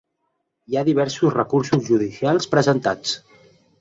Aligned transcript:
Hi 0.71 0.77
ha 0.79 0.83
diversos 0.87 1.35
recursos 1.35 1.85
judicials 1.91 2.49
presentats. 2.55 3.15